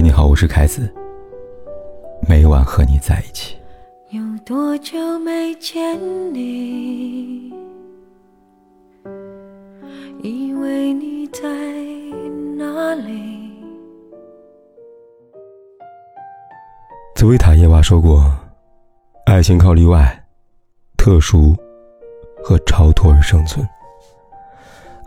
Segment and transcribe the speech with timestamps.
[0.00, 0.90] 嗨，你好，我是凯子。
[2.26, 3.54] 每晚和你在一起。
[4.08, 6.00] 有多久没见
[6.32, 7.52] 你？
[10.22, 11.42] 以为你在
[12.56, 13.52] 哪里？
[17.14, 18.24] 紫薇塔耶娃说过
[19.28, 20.24] ：“爱情靠例外、
[20.96, 21.54] 特殊
[22.42, 23.68] 和超脱而生存。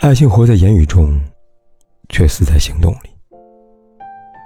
[0.02, 1.20] 爱情活在言语中，
[2.10, 3.10] 却死在行动里。”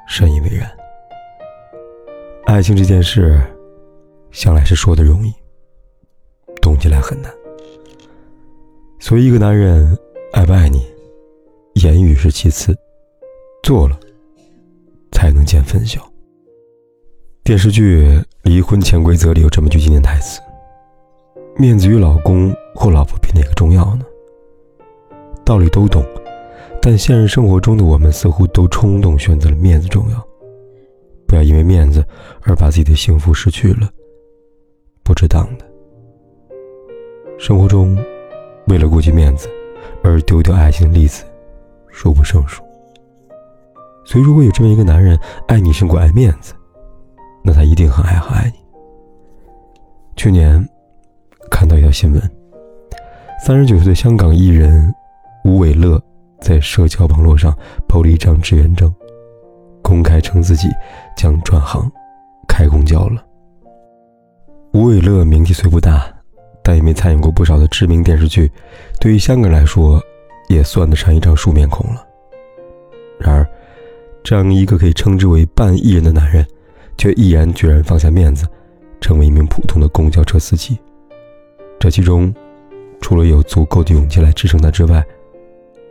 [0.07, 0.69] 深以为然。
[2.45, 3.39] 爱情这件事，
[4.31, 5.33] 向来是说的容易，
[6.61, 7.31] 懂起来很难。
[8.99, 9.97] 所以，一个男人
[10.31, 10.87] 爱不爱你，
[11.73, 12.75] 言语是其次，
[13.61, 13.99] 做了
[15.11, 16.01] 才能见分晓。
[17.43, 18.05] 电视剧
[18.43, 20.41] 《离婚潜规则》里有这么句经典台词
[21.55, 24.05] ：“面子与老公或老婆比哪个重要呢？”
[25.45, 26.03] 道理都懂，
[26.81, 30.27] 但现实生活中的我们似乎都冲动选择了面子重要。
[31.27, 32.01] 不要因为面子
[32.43, 33.89] 而把自己的幸福失去了，
[35.03, 35.65] 不值当的。
[37.37, 37.97] 生活中，
[38.67, 39.49] 为了顾及面子
[40.01, 41.25] 而丢掉爱情的例子
[41.89, 42.63] 数不胜数。
[44.05, 45.19] 所以，如果有这么一个男人
[45.49, 46.53] 爱你胜过爱面子，
[47.43, 48.53] 那他一定很爱很爱你。
[50.15, 50.65] 去年
[51.51, 52.21] 看到一条新闻：
[53.45, 54.89] 三十九岁的香港艺人
[55.43, 56.01] 吴伟乐
[56.39, 57.57] 在社交网络上
[57.87, 58.93] 抛了一张志愿证。
[59.81, 60.67] 公开称自己
[61.15, 61.89] 将转行
[62.45, 63.23] 开公交了。
[64.73, 66.05] 吴伟乐名气虽不大，
[66.61, 68.51] 但也没参演过不少的知名电视剧，
[68.99, 70.01] 对于香港来说，
[70.49, 72.05] 也算得上一张熟面孔了。
[73.17, 73.47] 然而，
[74.23, 76.45] 这样一个可以称之为半艺人的男人，
[76.97, 78.45] 却毅然决然放下面子，
[78.99, 80.77] 成为一名普通的公交车司机。
[81.79, 82.33] 这其中，
[82.99, 85.01] 除了有足够的勇气来支撑他之外，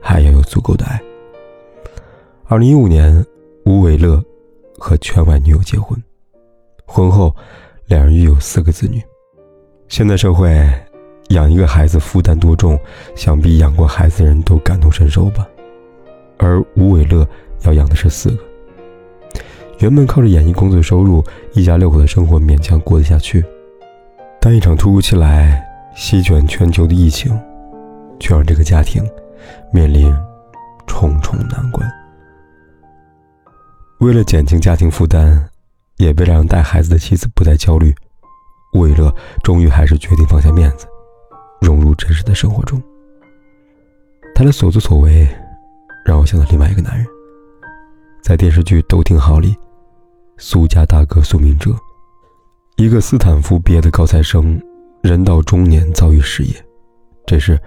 [0.07, 1.03] 还要有足够的爱。
[2.45, 3.25] 二零一五年。
[3.69, 4.23] 吴伟乐
[4.79, 6.01] 和圈外女友结婚，
[6.87, 7.35] 婚后
[7.87, 9.03] 两人育有四个子女。
[9.89, 10.57] 现在社会
[11.31, 12.79] 养一个孩子负担多重，
[13.17, 15.45] 想必养过孩子的人都感同身受吧。
[16.37, 17.27] 而吴伟乐
[17.65, 18.39] 要养的是四个。
[19.81, 23.45] 原本靠着演艺工作收入，一家六口的生活勉强过得下去，
[24.41, 25.61] 但一场突如其来、
[25.97, 27.37] 席卷全球的疫情，
[28.21, 29.05] 却让这个家庭
[29.73, 30.15] 面临
[30.87, 31.91] 重重难关。
[34.01, 35.43] 为了减轻家庭负担，
[35.97, 37.95] 也为了让带孩子的妻子不再焦虑，
[38.75, 40.87] 魏乐终于还是决定放下面子，
[41.61, 42.83] 融入真实的生活中。
[44.35, 45.27] 他的所作所为，
[46.05, 47.07] 让我想到另外一个男人。
[48.23, 49.57] 在电视剧《都挺好》里，
[50.37, 51.71] 苏家大哥苏明哲，
[52.77, 54.61] 一个斯坦福毕业的高材生，
[55.03, 56.53] 人到中年遭遇失业，
[57.25, 57.59] 这是，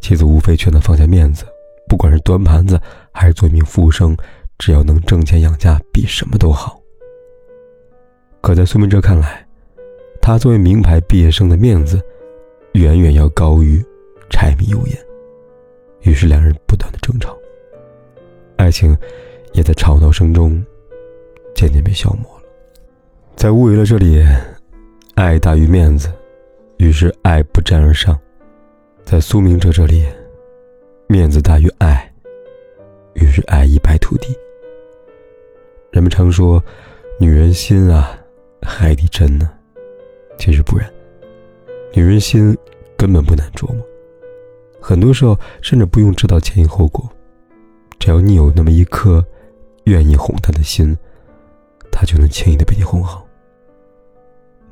[0.00, 1.44] 妻子无非劝他放下面子，
[1.88, 2.80] 不管是端盘子
[3.12, 4.16] 还是做一名服务生。
[4.58, 6.78] 只要能挣钱养家，比什么都好。
[8.42, 9.46] 可在苏明哲看来，
[10.20, 11.98] 他作为名牌毕业生的面子，
[12.74, 13.82] 远远要高于
[14.28, 14.98] 柴米油盐。
[16.02, 17.34] 于是两人不断的争吵，
[18.58, 18.94] 爱情
[19.54, 20.62] 也在吵闹声中
[21.54, 22.44] 渐渐被消磨了。
[23.36, 24.22] 在乌维勒这里，
[25.14, 26.12] 爱大于面子，
[26.76, 28.14] 于是爱不战而上；
[29.10, 30.06] 在苏明哲这里，
[31.08, 32.08] 面子大于爱，
[33.14, 34.28] 于是爱一败涂地。
[35.90, 36.62] 人们常说，
[37.18, 38.16] 女人心啊，
[38.62, 39.50] 海底针呢。
[40.38, 40.88] 其实不然，
[41.92, 42.56] 女人心
[42.96, 43.84] 根本不难琢磨。
[44.80, 47.04] 很多时候，甚至不用知道前因后果，
[47.98, 49.26] 只要你有那么一颗
[49.86, 50.96] 愿意哄她的心，
[51.90, 53.26] 她就能轻易的被你哄好。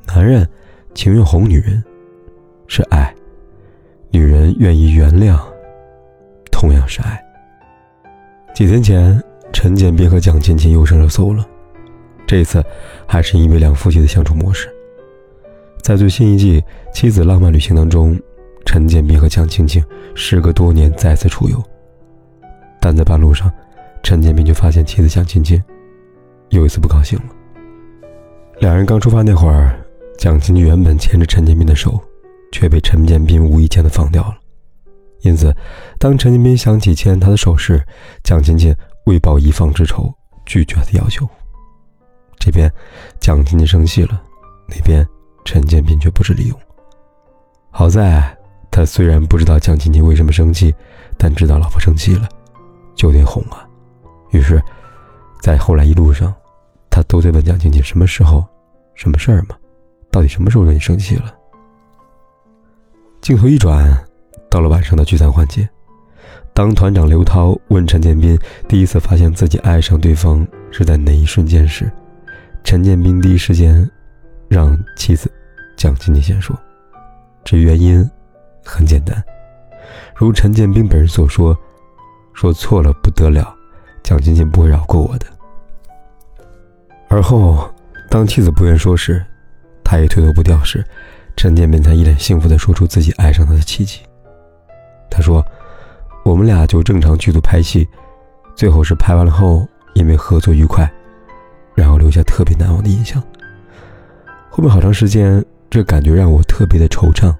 [0.07, 0.47] 男人
[0.93, 1.83] 情愿哄女人，
[2.67, 3.13] 是爱；
[4.11, 5.39] 女人愿意原谅，
[6.51, 7.19] 同样是爱。
[8.53, 9.21] 几天前。
[9.51, 11.45] 陈建斌和蒋勤勤又上热搜了，
[12.25, 12.63] 这一次
[13.07, 14.69] 还是因为两夫妻的相处模式。
[15.81, 16.61] 在最新一季
[16.93, 18.17] 《妻子浪漫旅行》当中，
[18.63, 19.83] 陈建斌和蒋勤勤
[20.13, 21.61] 时隔多年再次出游，
[22.79, 23.51] 但在半路上，
[24.03, 25.61] 陈建斌就发现妻子蒋勤勤
[26.49, 27.25] 又一次不高兴了。
[28.59, 29.77] 两人刚出发那会儿，
[30.17, 31.99] 蒋勤勤原本牵着陈建斌的手，
[32.51, 34.37] 却被陈建斌无意间的放掉了。
[35.21, 35.55] 因此，
[35.97, 37.83] 当陈建斌想起牵他的手时，
[38.23, 38.75] 蒋勤勤。
[39.05, 40.13] 为报一方之仇，
[40.45, 41.27] 拒绝他的要求。
[42.37, 42.71] 这边
[43.19, 44.21] 蒋勤勤生气了，
[44.67, 45.07] 那边
[45.45, 46.59] 陈建斌却不知利用。
[47.71, 48.37] 好在
[48.69, 50.75] 他虽然不知道蒋勤勤为什么生气，
[51.17, 52.29] 但知道老婆生气了，
[52.93, 53.67] 就得哄啊。
[54.29, 54.61] 于是，
[55.41, 56.31] 在后来一路上，
[56.87, 58.45] 他都在问蒋勤勤什么时候、
[58.93, 59.57] 什么事儿嘛，
[60.11, 61.33] 到底什么时候惹你生气了？
[63.21, 63.95] 镜头一转，
[64.49, 65.67] 到了晚上的聚餐环节。
[66.53, 68.37] 当团长刘涛问陈建斌
[68.67, 71.91] 第一次发现自己爱上对方是在哪一瞬间时，
[72.63, 73.87] 陈建斌第一时间
[74.47, 75.31] 让妻子
[75.77, 76.57] 蒋勤勤先说。
[77.43, 78.09] 这原因，
[78.63, 79.23] 很简单，
[80.15, 81.55] 如陈建斌本人所说，
[82.33, 83.55] 说错了不得了，
[84.01, 85.25] 蒋勤勤不会饶过我的。
[87.09, 87.69] 而后，
[88.09, 89.23] 当妻子不愿说时，
[89.83, 90.83] 他也推脱不掉时，
[91.39, 94.01] 陈建斌才一脸幸福地说出自己爱上他的契机。
[95.09, 95.41] 他说
[96.25, 97.87] ：“我们俩就正常剧组拍戏，
[98.57, 100.91] 最后是拍完了后，因为合作愉快，
[101.75, 103.23] 然后留下特别难忘的印象。
[104.49, 107.33] 后面好长时间，这感觉让我特别的惆怅。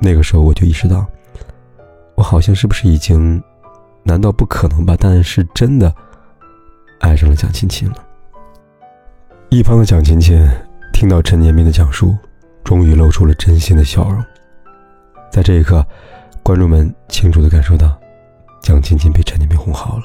[0.00, 1.04] 那个时候我就意识到，
[2.14, 3.42] 我好像是不是已经，
[4.04, 4.96] 难道不可能吧？
[5.00, 5.92] 但是真的
[7.00, 7.96] 爱上了蒋勤勤了。”
[9.50, 10.48] 一旁的蒋勤勤
[10.92, 12.16] 听到陈建斌的讲述，
[12.66, 14.22] 终于露出了真心的笑容。
[15.30, 15.86] 在这一刻，
[16.42, 17.96] 观众们清楚地感受到，
[18.60, 20.02] 蒋勤勤被陈建斌哄好了。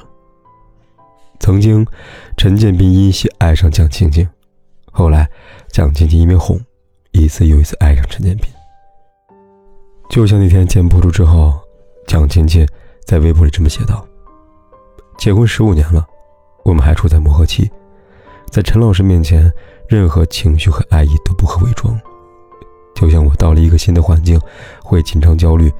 [1.40, 1.84] 曾经，
[2.36, 4.26] 陈建斌因戏爱上蒋勤勤，
[4.92, 5.28] 后来，
[5.72, 6.56] 蒋勤勤因为哄，
[7.10, 8.46] 一次又一次爱上陈建斌。
[10.08, 11.60] 就像那天节目播出之后，
[12.06, 12.64] 蒋勤勤
[13.04, 14.06] 在微博里这么写道
[15.18, 16.06] ：“结婚十五年了，
[16.64, 17.68] 我们还处在磨合期。”
[18.52, 19.52] 在陈老师面前，
[19.88, 22.00] 任何情绪和爱意都不可伪装。
[22.94, 24.40] 就像我到了一个新的环境，
[24.82, 25.72] 会紧张焦虑，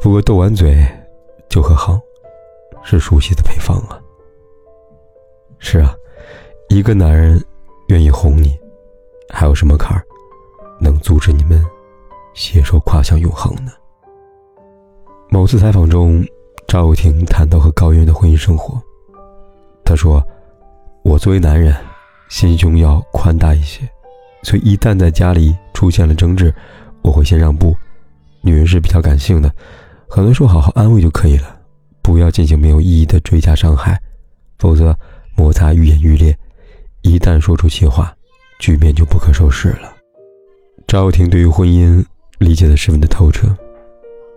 [0.00, 0.86] 不过斗完嘴
[1.48, 1.98] 就和好，
[2.82, 4.00] 是熟悉的配方啊。
[5.58, 5.94] 是啊，
[6.68, 7.42] 一个男人
[7.88, 8.58] 愿意哄你，
[9.28, 10.04] 还有什么坎儿
[10.80, 11.64] 能阻止你们
[12.34, 13.72] 携手跨向永恒呢？
[15.30, 16.24] 某次采访中，
[16.66, 18.80] 赵又廷谈到和高圆圆的婚姻生活，
[19.84, 20.22] 他说。
[21.04, 21.74] 我作为男人，
[22.28, 23.88] 心胸要宽大一些，
[24.42, 26.54] 所以一旦在家里出现了争执，
[27.02, 27.76] 我会先让步。
[28.40, 29.52] 女人是比较感性的，
[30.08, 31.60] 很多时候好好安慰就可以了，
[32.02, 34.00] 不要进行没有意义的追加伤害，
[34.58, 34.96] 否则
[35.36, 36.36] 摩擦愈演愈烈。
[37.02, 38.14] 一旦说出气话，
[38.60, 39.92] 局面就不可收拾了。
[40.86, 42.04] 赵又廷对于婚姻
[42.38, 43.48] 理解的十分的透彻，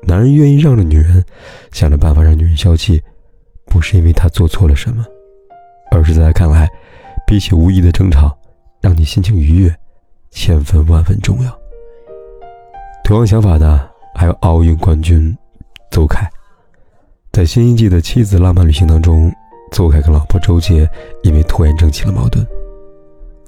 [0.03, 1.23] 男人愿意让着女人，
[1.71, 3.01] 想着办法让女人消气，
[3.65, 5.05] 不是因为他做错了什么。
[5.91, 6.69] 而是在他看来，
[7.27, 8.35] 比起无意的争吵，
[8.81, 9.75] 让你心情愉悦，
[10.31, 11.61] 千分万分重要。
[13.03, 15.35] 同样想法的还有奥运冠军
[15.91, 16.29] 邹凯，
[17.31, 19.31] 在新一季的妻子浪漫旅行当中，
[19.71, 20.89] 邹凯跟老婆周杰
[21.23, 22.45] 因为拖延症起了矛盾。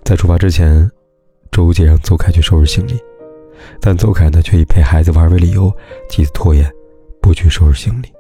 [0.04, 0.90] 在出发之前，
[1.52, 3.00] 周杰让邹凯去收拾行李，
[3.80, 5.74] 但邹凯呢却以陪孩子玩为理由，
[6.10, 6.70] 妻子拖延，
[7.22, 8.12] 不去收拾行李。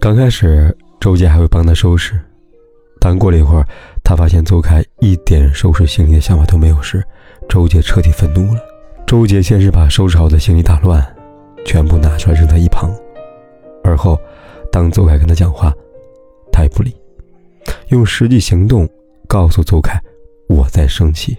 [0.00, 2.20] 刚开始，周杰还会帮他收拾。
[3.04, 3.66] 但过了一会儿，
[4.02, 7.04] 他发现邹凯一点收拾行李的想法都没有时，
[7.46, 8.60] 周杰彻底愤怒了。
[9.06, 11.06] 周杰先是把收拾好的行李打乱，
[11.66, 12.90] 全部拿出来扔在一旁，
[13.84, 14.18] 而后，
[14.72, 15.70] 当邹凯跟他讲话，
[16.50, 16.96] 他也不理，
[17.88, 18.88] 用实际行动
[19.28, 20.00] 告诉邹凯
[20.48, 21.36] ：“我在生气。”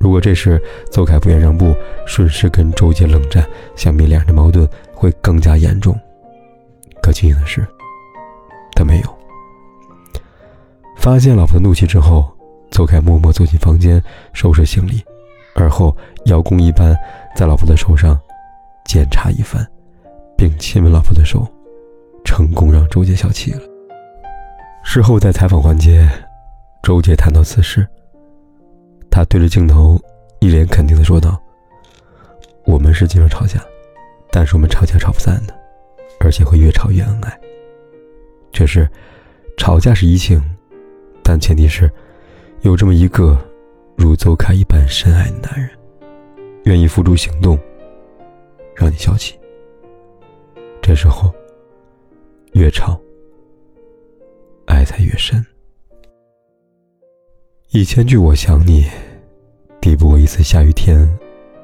[0.00, 0.58] 如果这时
[0.90, 1.76] 邹凯不愿让步，
[2.06, 3.46] 顺势跟周杰冷战，
[3.76, 5.94] 想必两人的矛盾会更加严重。
[7.02, 7.66] 可庆幸的是，
[8.74, 9.13] 他没有。
[11.04, 12.26] 发现老婆的怒气之后，
[12.70, 14.02] 邹凯默默走进房间
[14.32, 15.04] 收拾行李，
[15.54, 16.96] 而后邀功一般
[17.36, 18.18] 在老婆的手上
[18.86, 19.62] 检查一番，
[20.34, 21.46] 并亲吻老婆的手，
[22.24, 23.60] 成功让周杰消气了。
[24.82, 26.08] 事后在采访环节，
[26.82, 27.86] 周杰谈到此事，
[29.10, 30.00] 他对着镜头
[30.40, 31.38] 一脸肯定的说道
[32.64, 33.62] ：“我们是经常吵架，
[34.30, 35.54] 但是我们吵架吵不散的，
[36.18, 37.40] 而且会越吵越恩爱。
[38.54, 38.88] 确实，
[39.58, 40.42] 吵架是怡情。”
[41.26, 41.90] 但前提是，
[42.60, 43.36] 有这么一个
[43.96, 45.70] 如邹凯一般深爱的男人，
[46.64, 47.58] 愿意付诸行动，
[48.76, 49.34] 让你消气。
[50.82, 51.34] 这时候，
[52.52, 53.00] 越吵，
[54.66, 55.44] 爱才越深。
[57.70, 58.86] 一千句我想你，
[59.80, 61.08] 抵不过一次下雨天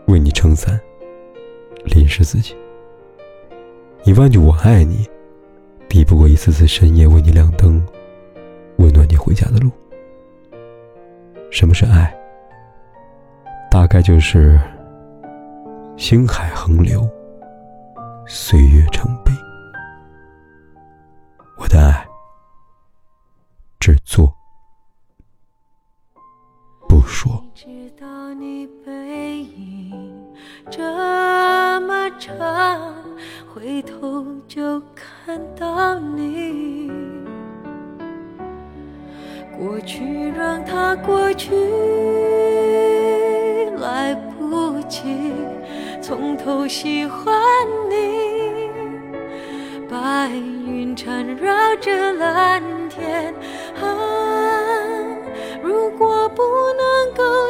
[0.06, 0.80] 为你撑伞，
[1.84, 2.54] 淋湿自己；
[4.04, 5.06] 一万句我爱你，
[5.86, 7.80] 抵不过一次次深夜为你亮灯。
[8.80, 9.70] 温暖你回家的路。
[11.50, 12.16] 什么是爱？
[13.70, 14.58] 大概就是
[15.98, 17.06] 星海横流，
[18.26, 19.30] 岁月成碑。
[21.58, 22.08] 我的爱，
[23.78, 24.34] 只做
[26.88, 27.44] 不说。
[27.54, 27.66] 知
[28.00, 30.34] 道你背影
[30.70, 30.80] 这
[31.82, 32.94] 么长，
[33.52, 37.19] 回头就看到你。
[39.60, 41.50] 过去让它过去，
[43.78, 45.34] 来不及
[46.00, 47.34] 从头喜欢
[47.90, 48.70] 你。
[49.86, 53.34] 白云缠绕着蓝天，
[53.82, 53.84] 啊，
[55.62, 57.49] 如果不能够